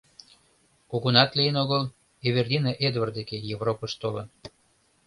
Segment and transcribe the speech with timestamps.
[0.89, 1.83] Кугунат лийын огыл,
[2.27, 4.27] Эвердина Эдвар деке Европыш толын.